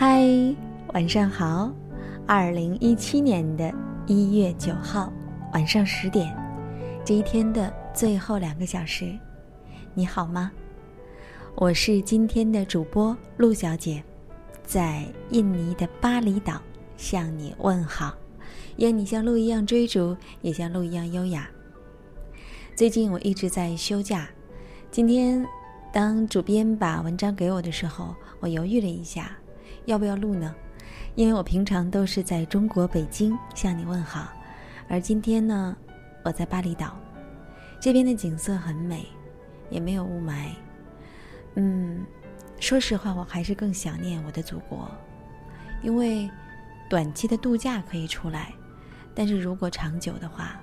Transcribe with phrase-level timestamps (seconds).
[0.00, 0.22] 嗨，
[0.94, 1.72] 晚上好！
[2.24, 3.74] 二零一七年的
[4.06, 5.12] 一月九号
[5.52, 6.32] 晚上十点，
[7.04, 9.12] 这一天的最后两个小时，
[9.94, 10.52] 你好吗？
[11.56, 14.00] 我是今天的主播陆小姐，
[14.62, 16.62] 在印尼的巴厘岛
[16.96, 18.14] 向你问好。
[18.76, 21.50] 愿你像鹿一样追逐，也像鹿一样优雅。
[22.76, 24.28] 最近我一直在休假，
[24.92, 25.44] 今天
[25.92, 29.36] 当主编把文章给我的时候，我犹豫了一下。
[29.88, 30.54] 要不要录呢？
[31.14, 34.28] 因为我平常都是在中国北京向你问好，
[34.86, 35.74] 而今天呢，
[36.22, 36.94] 我在巴厘岛，
[37.80, 39.06] 这边的景色很美，
[39.70, 40.50] 也没有雾霾。
[41.54, 42.04] 嗯，
[42.60, 44.90] 说实话，我还是更想念我的祖国，
[45.82, 46.28] 因为
[46.90, 48.52] 短期的度假可以出来，
[49.14, 50.60] 但是如果长久的话，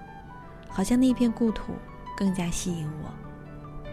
[0.69, 1.73] 好像那片故土
[2.15, 3.89] 更加吸引我。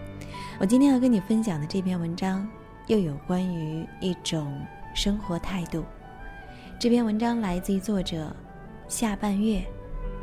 [0.58, 2.46] 我今天要跟你分享的这篇文章，
[2.86, 4.60] 又有关于一种。
[4.94, 5.84] 生活态度。
[6.78, 8.34] 这篇文章来自于作者
[8.88, 9.64] 下半月，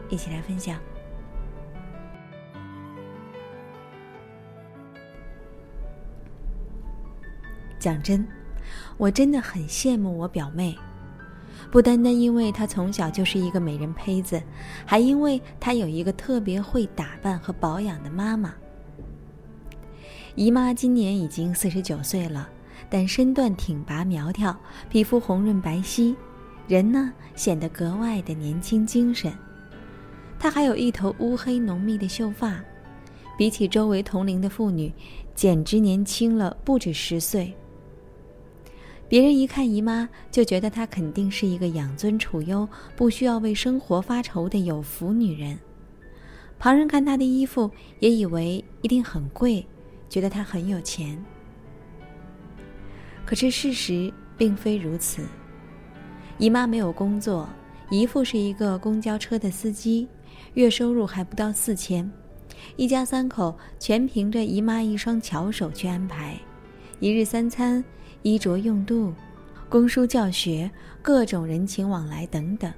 [0.09, 0.78] 一起来分享。
[7.80, 8.28] 讲真，
[8.97, 10.78] 我真的很羡慕我表妹，
[11.72, 14.42] 不单单因为她从小就是一个美人胚子，
[14.86, 18.53] 还因为她有一个特别会打扮和保养的妈妈。
[20.36, 22.50] 姨妈今年已经四十九岁了。
[22.90, 24.58] 但身段挺拔苗条，
[24.90, 26.16] 皮肤红润白皙，
[26.68, 29.31] 人呢显得格外的年轻精神。
[30.40, 32.64] 她还有一头乌黑浓密的秀发，
[33.38, 34.92] 比起周围同龄的妇女，
[35.36, 37.54] 简直年轻了不止十岁。
[39.08, 45.59] 别人一看姨妈，就觉得她肯定是一个养尊处优、不需要为生活发愁的有福女人。
[46.59, 49.66] 旁人看她的衣服，也以为一定很贵，
[50.09, 51.24] 觉得她很有钱。
[53.29, 55.23] 可是事实并非如此。
[56.40, 57.47] 姨妈没有工作，
[57.91, 60.07] 姨父是一个公交车的司机，
[60.56, 62.12] 月收入还不到四千，
[62.75, 66.39] 一家三口全凭着姨妈一双巧手去安排，
[67.00, 67.85] 一日三餐、
[68.23, 69.13] 衣着用度、
[69.69, 70.68] 供书教学、
[71.00, 72.73] 各种人情往来等等，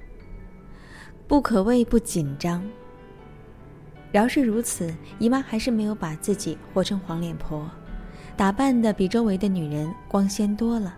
[1.26, 2.62] 不可谓不紧张。
[4.12, 7.66] 饶是如此，姨妈还是没有把自己活成黄脸婆。
[8.36, 10.96] 打扮的比周围的女人光鲜多了。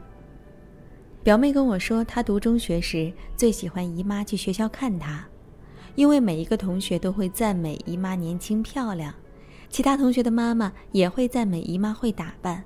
[1.22, 5.25] 表妹跟我说，她读中学时最喜欢姨妈去学校看她，
[5.94, 9.12] 因为每一个同学都会赞美姨妈年轻漂亮，
[9.69, 12.65] 其他同学的妈妈也会赞美姨妈会打扮。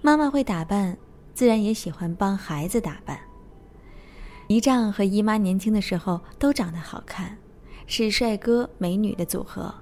[0.00, 0.96] 妈妈会打扮，
[1.34, 3.18] 自然也喜欢帮孩子打扮。
[4.46, 7.36] 姨丈和姨妈年轻的时候都长得好看，
[7.86, 9.74] 是帅哥美女的组合。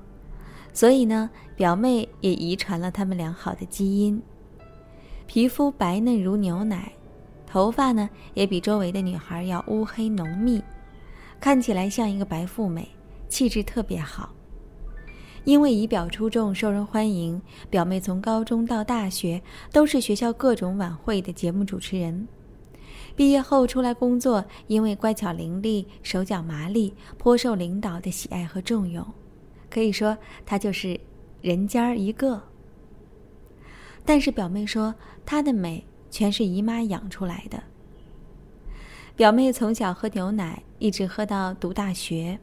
[0.77, 4.21] 所以呢，表妹也遗传了他们良好的基因，
[5.27, 6.93] 皮肤白嫩如牛奶，
[7.47, 10.63] 头发呢也比周围的女孩要乌黑浓密，
[11.41, 12.87] 看起来像一个白富美，
[13.27, 14.35] 气质特别好。
[15.45, 19.41] 因为仪表出众，受人欢迎，表妹从高中到大学
[19.73, 22.29] 都是学校各种晚会的节目主持人。
[23.17, 29.03] 毕业后出来工作，因为乖巧伶俐，手脚麻利，颇受领导的喜爱和重用。
[29.77, 30.17] 可以说，
[30.47, 30.99] 她就是
[31.43, 32.43] 人间儿一个。
[34.07, 34.95] 但是表妹说，
[35.27, 37.63] 她的美全是姨妈养出来的。
[39.17, 42.39] 表妹从小喝牛奶，一直喝到读大学。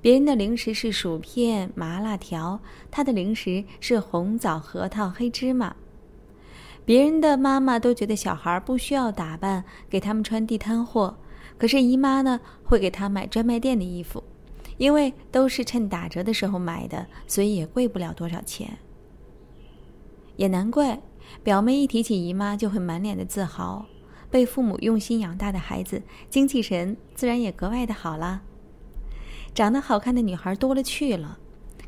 [0.00, 2.58] 别人的零食是薯片、麻辣条，
[2.90, 5.76] 她的零食是红枣、核桃、黑芝麻。
[6.86, 11.18] 别人的妈妈都觉得小孩不需要打扮，给他们穿地摊货。
[11.58, 14.24] 可是姨妈呢，会给她买专卖店的衣服。
[14.82, 18.78] 因为都是趁打折的时候买的，所以也贵不了多少钱。
[20.34, 21.00] 也难怪，
[21.44, 23.86] 表妹一提起姨妈就会满脸的自豪。
[24.28, 28.42] 被父母用心养大的孩子，精气神自然也格外的好啦。
[29.54, 31.38] 长得好看的女孩多了去了，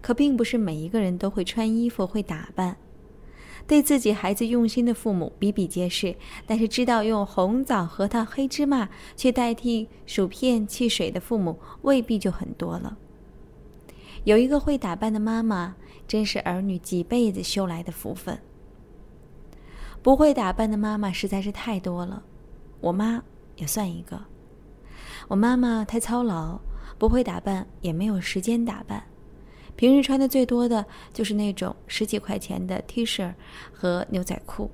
[0.00, 2.76] 可并不是每一个人都会穿衣服、会打扮。
[3.66, 6.14] 对自己孩子用心的父母比比皆是，
[6.46, 12.98] 但是知道用红枣、核桃、黑芝麻去代替薯片、汽水的父母未必就很多了。
[14.24, 15.76] 有一个会打扮的妈妈，
[16.06, 18.38] 真是儿女几辈子修来的福分。
[20.02, 22.22] 不会打扮的妈妈实在是太多了，
[22.80, 23.22] 我妈
[23.56, 24.20] 也算一个。
[25.28, 26.60] 我妈妈太操劳，
[26.98, 29.02] 不会打扮，也没有时间打扮。
[29.76, 33.32] 平日穿的最多的就是那种十几块钱的 T 恤
[33.72, 34.70] 和牛仔裤，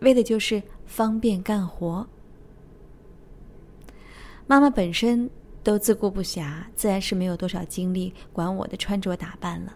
[0.00, 2.06] 为的就是方便干活。
[4.46, 5.30] 妈妈本身
[5.62, 9.74] 都自顾不暇，自然是没有多少精力管我的穿着打扮了。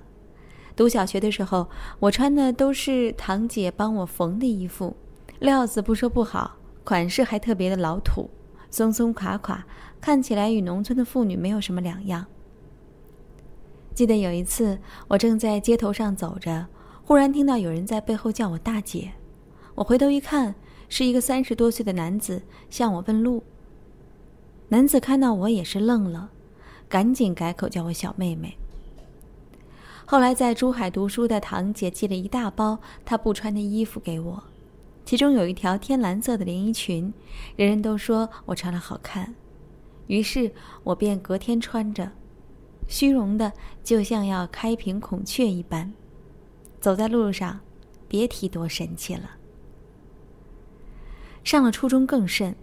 [0.77, 1.69] 读小学的时候，
[1.99, 4.97] 我穿的都是堂姐帮我缝的衣服，
[5.41, 8.31] 料子不说不好，款式还特别的老土，
[8.71, 9.67] 松松垮垮，
[10.01, 12.25] 看起来与农村的妇女没有什么两样。
[13.99, 14.79] 记得有一次，
[15.09, 16.69] 我正在街头上走着，
[17.03, 19.11] 忽然听到有人在背后叫我大姐。
[19.75, 20.55] 我回头一看，
[20.89, 22.41] 是一个三十多岁的男子
[22.71, 23.43] 向我问路。
[24.69, 26.31] 男子看到我也是愣了，
[26.89, 28.57] 赶紧改口叫我小妹妹。
[30.05, 34.45] 后来在珠海读书的堂姐寄了一大包她不穿的衣服给我，
[35.05, 37.13] 其中有一条天蓝色的连衣裙，
[37.57, 39.35] 人人都说我穿了好看，
[40.07, 40.53] 于是
[40.85, 42.13] 我便隔天穿着。
[42.89, 43.53] 虚荣的，
[43.85, 45.93] 就像要开屏孔雀一般，
[46.81, 47.61] 走在路上，
[48.09, 49.31] 别提多神气了。
[51.45, 52.57] 上了初中更甚，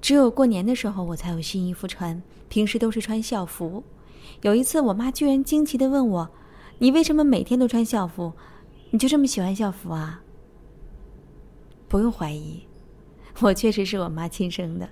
[0.00, 3.84] 只有过年的时候我才有新衣服穿，平时都是穿校服。
[4.40, 6.28] 有一次，我妈居然惊奇的问我
[6.78, 8.32] ：“你为什么每天都穿校服？
[8.90, 10.22] 你就这么喜欢校服啊？”
[11.88, 12.62] 不用怀疑，
[13.40, 14.88] 我确实是我妈亲生的，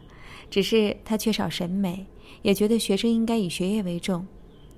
[0.50, 2.06] 只是她缺少审美，
[2.42, 4.26] 也觉得学生应该以学业为重。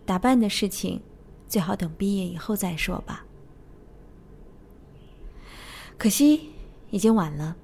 [0.08, 1.02] 打扮的事情，
[1.46, 3.26] 最好等毕业以后再说吧。
[5.98, 6.48] 可惜
[6.88, 7.54] 已经晚了。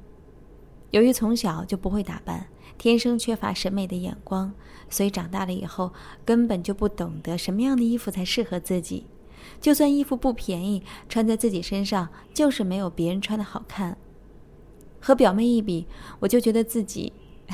[0.90, 2.46] 由于从小就不会打扮，
[2.76, 4.52] 天生缺乏审美的眼光，
[4.90, 5.90] 所以长大了以后
[6.22, 9.06] 根本就不懂得什么样的衣服才适合自己。
[9.58, 13.96] 就算衣服不便宜，穿在自己身上就是没有别人穿的好看。
[15.00, 15.86] 和表妹一比，
[16.20, 17.10] 我就觉得自己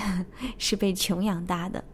[0.58, 1.84] 是被穷养大的。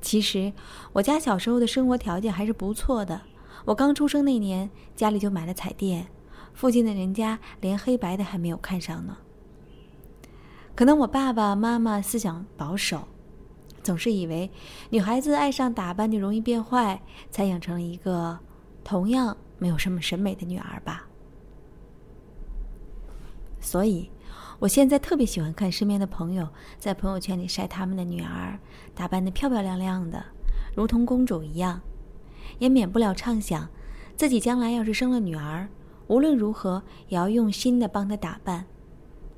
[0.00, 0.52] 其实，
[0.92, 3.20] 我家小时候的生活条件还是不错的。
[3.66, 6.06] 我刚出生那年，家里就买了彩电，
[6.54, 9.16] 附近的人家连黑白的还没有看上呢。
[10.74, 13.06] 可能我爸爸妈妈思想保守，
[13.82, 14.50] 总是以为
[14.88, 18.38] 女孩子爱上打扮就容易变坏，才养成了一个
[18.82, 21.06] 同样没有什么审美的女儿吧。
[23.60, 24.10] 所以。
[24.60, 26.46] 我现在特别喜欢看身边的朋友
[26.78, 28.58] 在朋友圈里晒他们的女儿
[28.94, 30.22] 打扮的漂漂亮亮的，
[30.76, 31.80] 如同公主一样，
[32.58, 33.68] 也免不了畅想，
[34.16, 35.66] 自己将来要是生了女儿，
[36.08, 38.66] 无论如何也要用心的帮她打扮，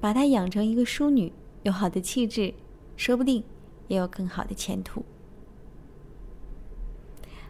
[0.00, 1.32] 把她养成一个淑女，
[1.62, 2.52] 有好的气质，
[2.96, 3.44] 说不定
[3.86, 5.04] 也有更好的前途。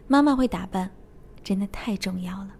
[0.07, 0.91] 妈妈会打扮，
[1.43, 2.51] 真的太重要了。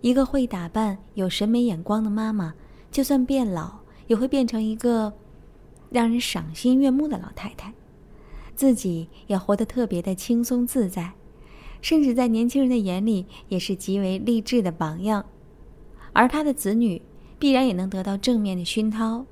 [0.00, 2.54] 一个会打扮、有审美眼光的妈妈，
[2.90, 3.79] 就算变老。
[4.10, 5.12] 也会变成一个
[5.88, 7.72] 让人赏心悦目的老太太，
[8.56, 11.12] 自己也活得特别的轻松自在，
[11.80, 15.24] 甚至在年轻人的眼里也是极为励志的榜样，
[16.12, 17.00] 而他的子女
[17.38, 19.24] 必然也能得到正面的熏陶。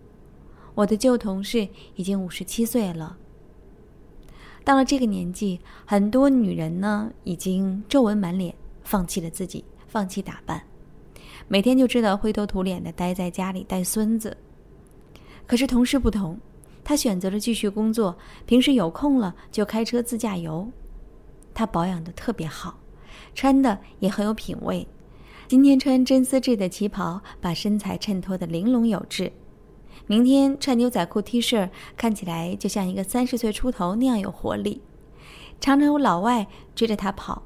[0.77, 3.17] 我的旧同事已经五十七岁了，
[4.63, 8.55] 到了这个年纪，很多女人呢已经皱纹满脸，
[8.85, 10.63] 放弃了自己，放弃打扮，
[11.49, 14.37] 每天就知道灰头土脸的待在家里带孙子。
[15.49, 16.39] 可是同事不同，
[16.85, 20.71] 他选择了继续工作，平时有空了就开车自驾游。
[21.55, 22.79] 他保养的特别好，
[23.35, 24.87] 穿的也很有品味。
[25.49, 29.33] 今天穿真丝质的旗袍，把身材衬托的玲珑有致；
[30.07, 34.83] 明天穿牛仔裤 T 恤，看起来就像一个三十岁出头那样有活力。
[35.61, 37.43] 常常有老外追着他跑。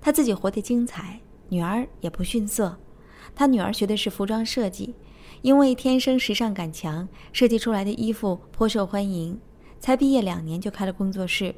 [0.00, 2.76] 他自己活得精彩，女儿也不逊色。
[3.36, 4.96] 他女儿学的是服装设计。
[5.44, 9.38] 因为天生时尚感强，设计出来的衣服颇受欢迎。
[9.78, 11.54] 才毕业两年就开了工作室，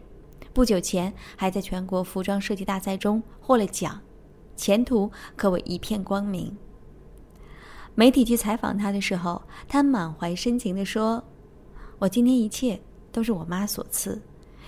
[0.52, 4.00] 不久前还在全国服装设计大赛中获了奖，
[4.56, 6.52] 前途可谓一片光明。
[7.94, 11.22] 媒体去采访他的时候，他满怀深情地说
[12.00, 12.80] ：“我今天一切
[13.12, 14.20] 都是我妈所赐，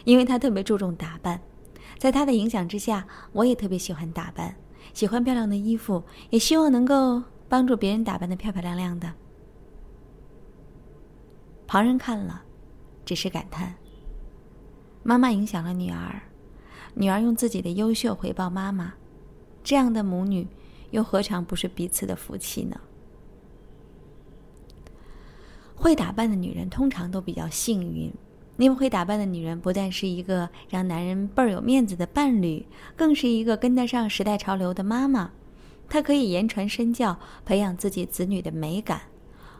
[0.04, 1.40] 因为她特别注重打扮，
[1.98, 4.54] 在她的影响之下，我也特别喜欢打扮，
[4.94, 9.12] 喜欢漂亮的衣服，也希望能够。”帮助别人打扮的漂漂亮亮的，
[11.66, 12.42] 旁人看了，
[13.04, 13.74] 只是感叹：
[15.02, 16.20] 妈妈影响了女儿，
[16.94, 18.92] 女儿用自己的优秀回报妈妈，
[19.64, 20.46] 这样的母女
[20.90, 22.78] 又何尝不是彼此的福气呢？
[25.74, 28.12] 会打扮的女人通常都比较幸运，
[28.58, 35.30] 因为会打扮的女人不但是一个让男人倍儿有面子的伴侣，更是一个跟得上时代潮流的妈妈。
[35.88, 39.00] 他可以言传身教，培养自己子女的美感。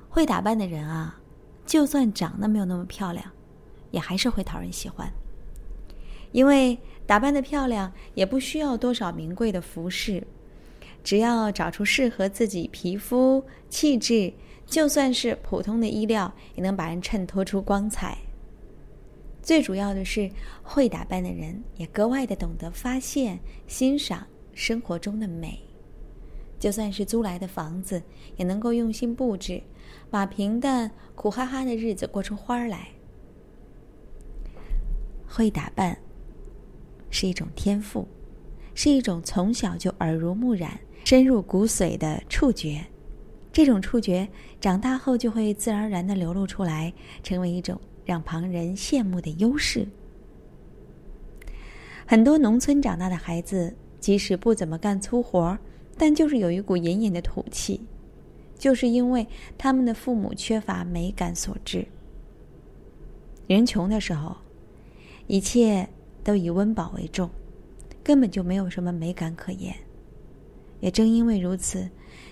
[0.09, 1.19] 会打扮的人啊，
[1.67, 3.25] 就算长得没有那么漂亮，
[3.91, 5.11] 也还是会讨人喜欢。
[6.33, 10.27] 因为打扮的漂亮，也不需要多少名贵的服饰，
[11.03, 14.33] 只要找出适合自己皮肤气质，
[14.67, 18.17] 就算是普通的衣料，也能把人衬托出光彩。
[19.43, 20.31] 最主要的是，
[20.63, 25.59] 会打扮的人也格外的懂得发现、欣赏生活中的美。
[26.59, 28.03] 就算是租来的房子，
[28.37, 29.63] 也能够用心布置，
[30.11, 32.89] 把平淡苦哈哈的日子过出花来。
[35.27, 35.97] 会打扮
[37.11, 38.09] 是一种天赋，
[38.75, 42.85] 是一种从小就耳濡目染、深入骨髓的触觉。
[43.53, 44.29] 这种触觉
[44.61, 49.87] 长大后就会自然而然的流露出来，成为一种让旁人羡慕的优势。
[52.07, 55.59] 很多农村长大的孩子，即使不怎么干粗活儿，
[55.99, 57.81] 但就是有一股隐隐的土气，
[58.57, 59.27] 就是因为
[59.59, 61.87] 他们的父母缺乏美感所致。
[63.47, 64.37] 人穷的时候，
[65.27, 65.89] 一切
[66.23, 67.29] 都以温饱为重，
[68.05, 69.75] 根本就没有什么美感可言。
[70.81, 71.89] 也正因为如此。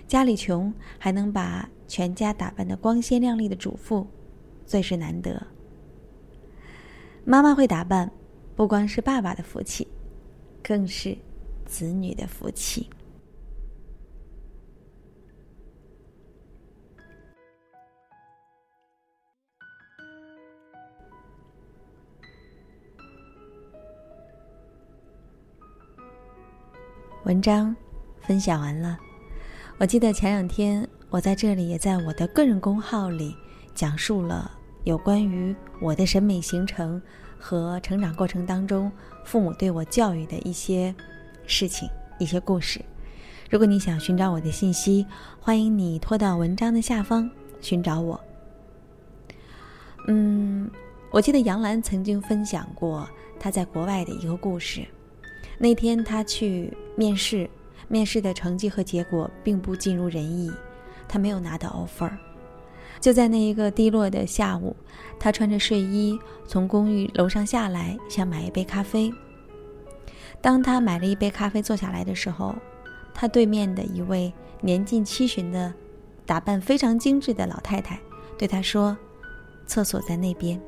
[0.07, 4.07] 家里穷还能把全家打扮的光鲜亮丽的主妇，
[4.65, 5.45] 最是难得。
[7.25, 8.09] 妈妈会打扮，
[8.55, 9.85] 不光是爸爸的福气，
[10.63, 11.17] 更是
[11.65, 12.89] 子女的福气。
[27.27, 27.75] 文章
[28.21, 28.97] 分享完了。
[29.77, 33.35] 我记得前两天我在这里也在我的个人公号里
[33.75, 34.49] 讲述了
[34.85, 37.01] 有关于我的审美形成
[37.37, 38.89] 和成长过程当中
[39.25, 40.95] 父母对我教育的一些
[41.45, 42.79] 事情、一些故事。
[43.49, 45.05] 如果你想寻找我的信息，
[45.41, 47.29] 欢迎你拖到文章的下方
[47.59, 48.17] 寻找我。
[50.07, 50.71] 嗯，
[51.11, 53.05] 我记得杨澜曾经分享过
[53.37, 54.85] 她在国外的一个故事。
[55.57, 57.49] 那天他去面试。
[57.89, 60.51] 面试的成绩和结果并不尽如人意，
[61.07, 62.11] 他没有拿到 offer。
[62.99, 64.75] 就在那一个低落的下午，
[65.17, 69.09] 他穿着睡衣从公寓楼上下来，想买一杯咖啡。
[70.41, 72.53] 当他买了一杯咖啡坐下来的时候，
[73.13, 75.73] 他对面的一位年近七旬的、
[76.25, 77.97] 打扮非常精致的老太太
[78.37, 78.97] 对他说
[79.65, 80.59] ：“厕所在那边。”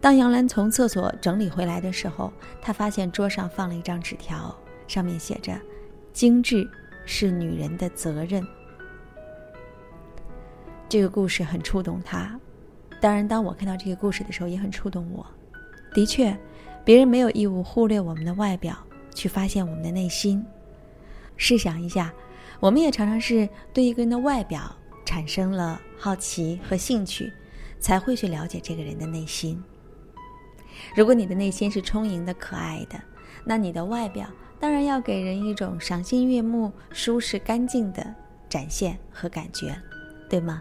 [0.00, 4.56] 当杨澜从厕所整理回来的时候，他发现桌上放了一张纸条。
[4.88, 5.56] 上面写着
[6.12, 6.68] ：“精致
[7.06, 8.44] 是女人的责任。”
[10.88, 12.36] 这个故事很触动他。
[13.00, 15.24] 当然，当我看到这个故事的时候，也很触动我。
[15.94, 16.36] 的确，
[16.84, 18.76] 别人没有义务忽略我们的外表，
[19.14, 20.44] 去发现我们的内心。
[21.36, 22.12] 试想一下，
[22.58, 27.32] 我们也常常是对一个人的外表产生了好奇和兴趣，
[27.78, 29.62] 才会去了解这个人的内心。
[30.94, 33.00] 如果你的内心是充盈的、可爱的，
[33.44, 34.26] 那你的外表。
[34.58, 38.14] 当然要给人一种赏心悦目、舒适干净的
[38.46, 39.74] 展现和感觉，
[40.28, 40.60] 对吗？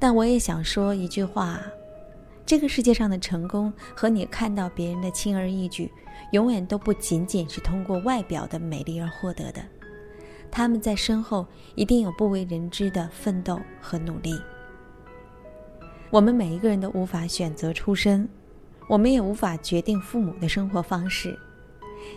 [0.00, 1.60] 但我也想说一句话：
[2.44, 5.92] 这个世界上的成功和你看到别人的轻而易举，
[6.32, 9.62] 永远都不仅仅是通过外表的美丽而获得的。
[10.50, 11.46] 他们在身后
[11.76, 14.36] 一定有不为人知的奋斗和努力。
[16.10, 18.28] 我们每一个人都无法选择出身，
[18.90, 21.38] 我们也无法决定父母的生活方式。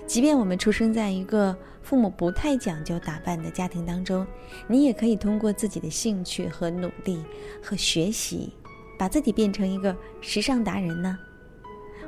[0.08, 4.25] 即便我们出生在一个父母不太讲究打扮的家庭当中，
[4.68, 7.24] 你也可以通过自己的兴趣和努力
[7.62, 8.51] 和学习，
[8.98, 11.15] 把自己变成一个时尚达人呢。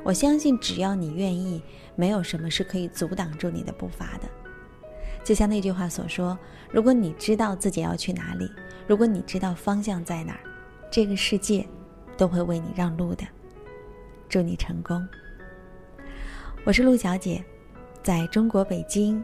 [0.02, 1.62] 我相信，只要你愿意，
[1.94, 4.28] 没有什么是可以阻挡住你的步伐的。
[5.22, 6.36] 就像那句话所说
[6.72, 8.50] ：“如果你知道自己要去哪里，
[8.88, 10.40] 如果你知道方向在哪儿，
[10.90, 11.64] 这个世界
[12.16, 13.24] 都会为你让路的。”
[14.28, 15.06] 祝你成功。
[16.64, 17.44] 我是陆小姐。
[18.02, 19.20] 在中国北京，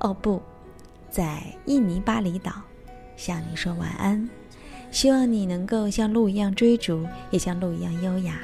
[0.00, 0.42] 哦不，
[1.08, 2.50] 在印尼巴厘岛，
[3.16, 4.28] 向你说晚安。
[4.90, 8.40] 希望你能够像鹿一样追逐，也像鹿一样优雅。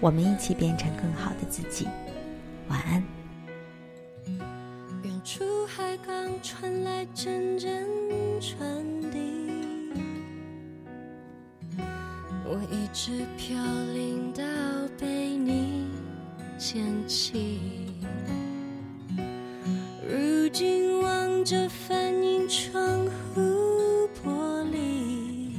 [0.00, 1.86] 我们一起变成更好的自己。
[2.68, 3.04] 晚安。
[5.02, 7.86] 远处海港传来阵阵
[8.40, 8.66] 传
[12.70, 13.56] 一直飘
[13.92, 14.42] 零到
[14.98, 15.86] 被你
[16.58, 17.60] 捡起。
[20.08, 25.50] 如今望着反映窗户玻璃，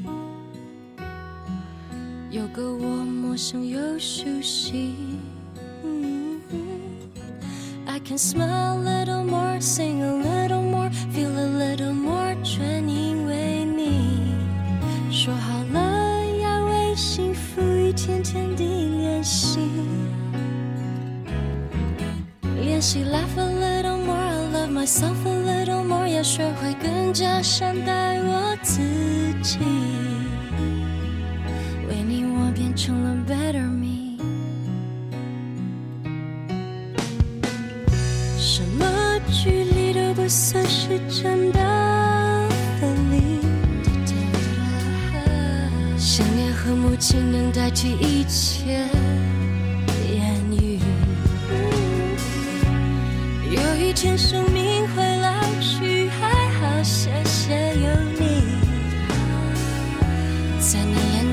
[2.31, 4.95] 有个我陌生又熟悉。
[7.85, 9.94] I can smile a little more, sing
[24.97, 28.79] soften a little more，要学会更加善待我自
[29.43, 29.59] 己。
[31.89, 34.15] 为你，我变成了 better me。
[38.39, 41.59] 什么距离都不算是真的
[42.79, 43.41] 分离。
[45.97, 48.87] 想念和默契能代替一切
[50.13, 50.79] 言语。
[53.51, 54.64] 有一天，生命。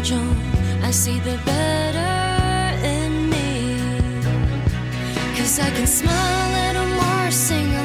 [0.02, 3.76] I see the better in me.
[5.36, 7.81] Cause I can smile a little more, sing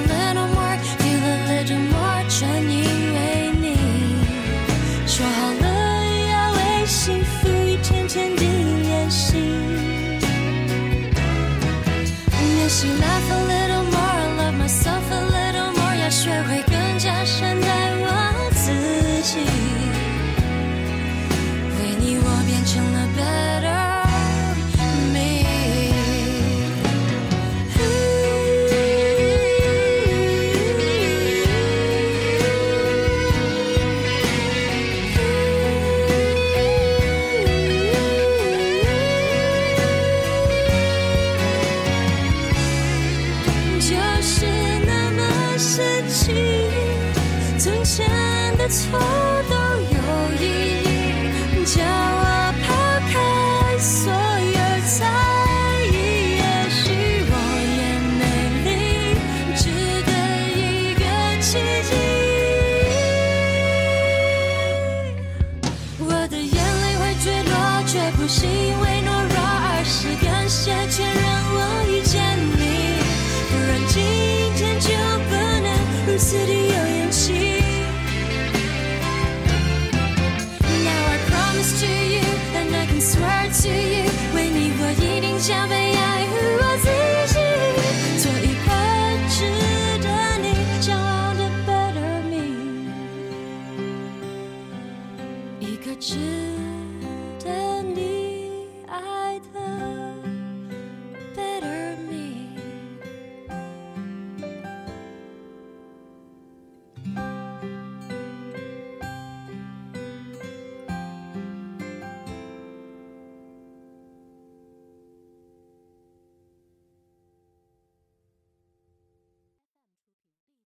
[22.68, 23.07] 像那